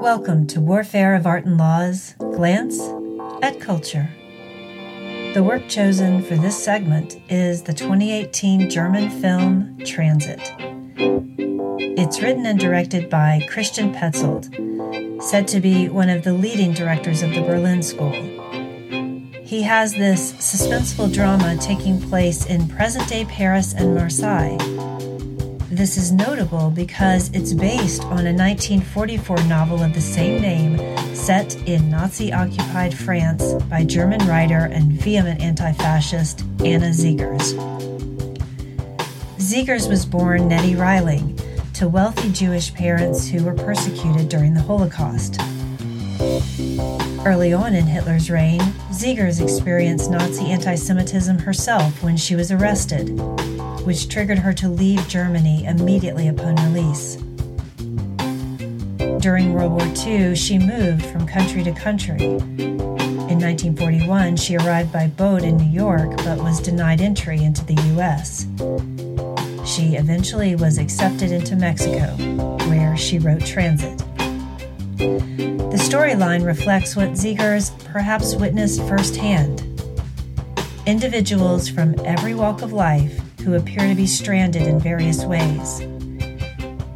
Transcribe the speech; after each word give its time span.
Welcome 0.00 0.46
to 0.48 0.60
Warfare 0.60 1.16
of 1.16 1.26
Art 1.26 1.44
and 1.44 1.58
Laws 1.58 2.14
Glance 2.18 2.78
at 3.42 3.58
Culture. 3.58 4.08
The 5.34 5.42
work 5.44 5.68
chosen 5.68 6.22
for 6.22 6.36
this 6.36 6.56
segment 6.56 7.20
is 7.28 7.64
the 7.64 7.72
2018 7.72 8.70
German 8.70 9.10
film 9.20 9.76
Transit. 9.84 10.54
It's 10.96 12.22
written 12.22 12.46
and 12.46 12.60
directed 12.60 13.10
by 13.10 13.44
Christian 13.50 13.92
Petzold, 13.92 14.52
said 15.20 15.48
to 15.48 15.60
be 15.60 15.88
one 15.88 16.10
of 16.10 16.22
the 16.22 16.32
leading 16.32 16.72
directors 16.72 17.22
of 17.22 17.34
the 17.34 17.42
Berlin 17.42 17.82
School. 17.82 18.12
He 19.42 19.62
has 19.62 19.94
this 19.94 20.32
suspenseful 20.34 21.12
drama 21.12 21.56
taking 21.56 22.00
place 22.00 22.46
in 22.46 22.68
present 22.68 23.08
day 23.08 23.24
Paris 23.24 23.74
and 23.74 23.96
Marseille 23.96 24.58
this 25.70 25.98
is 25.98 26.12
notable 26.12 26.70
because 26.70 27.30
it's 27.34 27.52
based 27.52 28.02
on 28.04 28.26
a 28.26 28.32
1944 28.32 29.36
novel 29.44 29.82
of 29.82 29.92
the 29.92 30.00
same 30.00 30.40
name 30.40 30.78
set 31.14 31.54
in 31.68 31.90
Nazi 31.90 32.32
occupied 32.32 32.96
France 32.96 33.54
by 33.64 33.84
German 33.84 34.26
writer 34.26 34.70
and 34.72 34.92
vehement 34.92 35.42
anti 35.42 35.72
fascist 35.72 36.40
Anna 36.64 36.92
Seghers. 36.92 37.52
Seghers 39.38 39.88
was 39.88 40.06
born 40.06 40.48
Netty 40.48 40.74
Reiling 40.74 41.38
to 41.74 41.86
wealthy 41.86 42.32
Jewish 42.32 42.72
parents 42.72 43.28
who 43.28 43.44
were 43.44 43.54
persecuted 43.54 44.30
during 44.30 44.54
the 44.54 44.62
Holocaust. 44.62 45.38
Early 47.26 47.52
on 47.52 47.74
in 47.74 47.84
Hitler's 47.84 48.30
reign, 48.30 48.60
Seghers 48.90 49.40
experienced 49.40 50.10
Nazi 50.10 50.46
anti 50.46 50.76
Semitism 50.76 51.40
herself 51.40 52.02
when 52.02 52.16
she 52.16 52.34
was 52.34 52.50
arrested 52.50 53.20
which 53.84 54.08
triggered 54.08 54.38
her 54.38 54.52
to 54.54 54.68
leave 54.68 55.06
Germany 55.08 55.64
immediately 55.64 56.28
upon 56.28 56.54
release. 56.56 57.16
During 59.20 59.52
World 59.52 59.72
War 59.72 60.06
II, 60.06 60.36
she 60.36 60.58
moved 60.58 61.04
from 61.06 61.26
country 61.26 61.64
to 61.64 61.72
country. 61.72 62.22
In 62.22 63.38
1941, 63.40 64.36
she 64.36 64.56
arrived 64.56 64.92
by 64.92 65.08
boat 65.08 65.42
in 65.42 65.56
New 65.56 65.70
York 65.70 66.16
but 66.18 66.38
was 66.38 66.60
denied 66.60 67.00
entry 67.00 67.42
into 67.42 67.64
the 67.64 67.74
U.S. 67.94 68.46
She 69.68 69.96
eventually 69.96 70.54
was 70.54 70.78
accepted 70.78 71.30
into 71.30 71.56
Mexico, 71.56 72.06
where 72.68 72.96
she 72.96 73.18
wrote 73.18 73.44
Transit. 73.44 73.98
The 74.98 75.76
storyline 75.76 76.44
reflects 76.44 76.96
what 76.96 77.18
Seghers 77.18 77.70
perhaps 77.84 78.34
witnessed 78.34 78.80
firsthand. 78.82 79.60
Individuals 80.86 81.68
from 81.68 81.94
every 82.04 82.34
walk 82.34 82.62
of 82.62 82.72
life 82.72 83.20
who 83.48 83.54
appear 83.54 83.88
to 83.88 83.94
be 83.94 84.06
stranded 84.06 84.60
in 84.60 84.78
various 84.78 85.24
ways. 85.24 85.78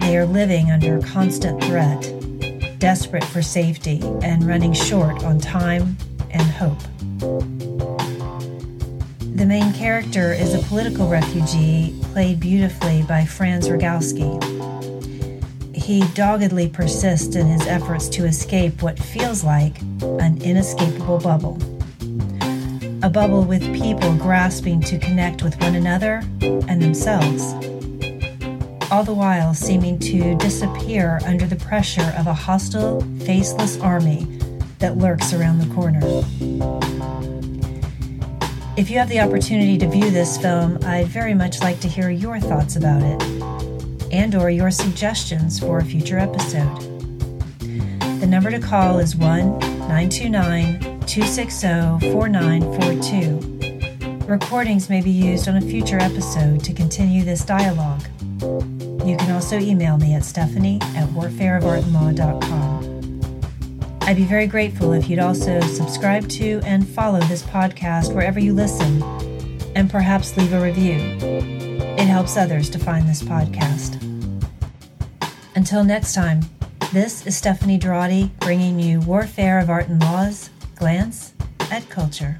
They 0.00 0.16
are 0.16 0.26
living 0.26 0.72
under 0.72 1.00
constant 1.00 1.62
threat, 1.62 2.12
desperate 2.80 3.22
for 3.22 3.40
safety, 3.40 4.00
and 4.24 4.44
running 4.44 4.72
short 4.72 5.22
on 5.22 5.38
time 5.38 5.96
and 6.32 6.42
hope. 6.42 6.80
The 9.36 9.46
main 9.46 9.72
character 9.74 10.32
is 10.32 10.52
a 10.52 10.66
political 10.66 11.08
refugee 11.08 11.96
played 12.12 12.40
beautifully 12.40 13.04
by 13.04 13.26
Franz 13.26 13.68
Rogowski. 13.68 14.42
He 15.72 16.02
doggedly 16.14 16.68
persists 16.68 17.36
in 17.36 17.46
his 17.46 17.64
efforts 17.68 18.08
to 18.08 18.24
escape 18.24 18.82
what 18.82 18.98
feels 18.98 19.44
like 19.44 19.80
an 20.02 20.42
inescapable 20.42 21.18
bubble 21.18 21.79
a 23.02 23.08
bubble 23.08 23.44
with 23.44 23.62
people 23.74 24.14
grasping 24.16 24.80
to 24.82 24.98
connect 24.98 25.42
with 25.42 25.58
one 25.60 25.74
another 25.74 26.22
and 26.42 26.82
themselves, 26.82 27.54
all 28.90 29.04
the 29.04 29.14
while 29.14 29.54
seeming 29.54 29.98
to 29.98 30.34
disappear 30.36 31.18
under 31.24 31.46
the 31.46 31.56
pressure 31.56 32.12
of 32.18 32.26
a 32.26 32.34
hostile, 32.34 33.00
faceless 33.20 33.80
army 33.80 34.24
that 34.80 34.98
lurks 34.98 35.32
around 35.32 35.58
the 35.58 35.74
corner. 35.74 36.00
If 38.76 38.90
you 38.90 38.98
have 38.98 39.08
the 39.08 39.20
opportunity 39.20 39.78
to 39.78 39.88
view 39.88 40.10
this 40.10 40.36
film, 40.36 40.78
I'd 40.84 41.08
very 41.08 41.34
much 41.34 41.60
like 41.60 41.80
to 41.80 41.88
hear 41.88 42.10
your 42.10 42.38
thoughts 42.38 42.76
about 42.76 43.02
it 43.02 43.22
and 44.12 44.34
or 44.34 44.50
your 44.50 44.70
suggestions 44.70 45.58
for 45.58 45.78
a 45.78 45.84
future 45.84 46.18
episode. 46.18 46.80
The 48.20 48.26
number 48.26 48.50
to 48.50 48.60
call 48.60 48.98
is 48.98 49.16
1 49.16 49.58
929 49.58 50.89
260 51.10 52.12
4942. 52.12 54.26
Recordings 54.28 54.88
may 54.88 55.02
be 55.02 55.10
used 55.10 55.48
on 55.48 55.56
a 55.56 55.60
future 55.60 55.98
episode 55.98 56.62
to 56.62 56.72
continue 56.72 57.24
this 57.24 57.44
dialogue. 57.44 58.04
You 58.40 59.16
can 59.16 59.32
also 59.32 59.58
email 59.58 59.98
me 59.98 60.14
at 60.14 60.24
stephanie 60.24 60.78
at 60.94 61.08
warfareofartandlaw.com. 61.08 63.98
I'd 64.02 64.14
be 64.14 64.22
very 64.22 64.46
grateful 64.46 64.92
if 64.92 65.10
you'd 65.10 65.18
also 65.18 65.60
subscribe 65.62 66.28
to 66.28 66.60
and 66.64 66.86
follow 66.86 67.18
this 67.22 67.42
podcast 67.42 68.14
wherever 68.14 68.38
you 68.38 68.54
listen, 68.54 69.02
and 69.74 69.90
perhaps 69.90 70.36
leave 70.36 70.52
a 70.52 70.62
review. 70.62 71.00
It 71.98 72.06
helps 72.06 72.36
others 72.36 72.70
to 72.70 72.78
find 72.78 73.08
this 73.08 73.20
podcast. 73.20 74.00
Until 75.56 75.82
next 75.82 76.14
time, 76.14 76.42
this 76.92 77.26
is 77.26 77.36
Stephanie 77.36 77.80
Durati 77.80 78.30
bringing 78.38 78.78
you 78.78 79.00
Warfare 79.00 79.58
of 79.58 79.70
Art 79.70 79.88
and 79.88 80.00
Laws 80.00 80.50
glance 80.80 81.34
at 81.70 81.86
culture. 81.90 82.38